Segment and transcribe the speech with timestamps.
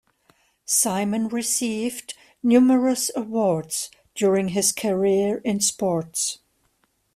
[0.65, 6.39] Simon received numerous awards during his career in sports.